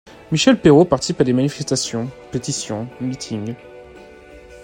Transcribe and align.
Michelle 0.31 0.59
Perrot 0.59 0.85
participe 0.85 1.21
à 1.21 1.23
des 1.23 1.31
manifestations, 1.31 2.09
pétitions, 2.31 2.87
meetings. 2.99 3.53